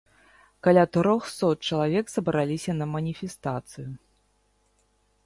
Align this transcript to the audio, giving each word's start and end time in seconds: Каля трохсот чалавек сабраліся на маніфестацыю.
Каля 0.67 0.85
трохсот 0.95 1.57
чалавек 1.69 2.05
сабраліся 2.15 2.71
на 2.79 2.85
маніфестацыю. 2.97 3.87